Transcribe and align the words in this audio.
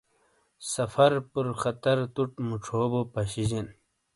سفر 0.73 1.11
پُر 1.31 1.47
خطر 1.61 1.97
تُٹ 2.13 2.31
مُچھو 2.47 2.83
بو 2.91 3.01
پشی 3.13 3.43
جین۔ 3.49 3.67